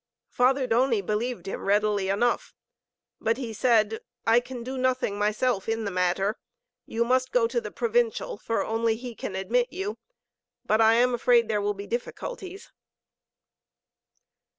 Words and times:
Father 0.31 0.65
Doni 0.65 0.99
believed 1.03 1.45
him 1.45 1.63
readily 1.63 2.09
enough, 2.09 2.55
but 3.19 3.37
he 3.37 3.53
said: 3.53 4.01
"I 4.25 4.39
can 4.39 4.63
do 4.63 4.75
nothing 4.75 5.19
myself 5.19 5.69
in 5.69 5.85
the 5.85 5.91
matter. 5.91 6.39
You 6.87 7.05
must 7.05 7.31
go 7.31 7.45
to 7.45 7.61
the 7.61 7.69
Provincial, 7.69 8.35
for 8.35 8.65
only 8.65 8.95
he 8.95 9.13
can 9.13 9.35
admit 9.35 9.67
you. 9.71 9.99
But 10.65 10.81
I 10.81 10.95
am 10.95 11.13
afraid 11.13 11.47
there 11.47 11.61
will 11.61 11.75
be 11.75 11.85
difficulties." 11.85 12.71